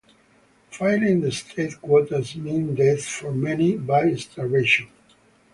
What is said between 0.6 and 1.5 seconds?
Filling the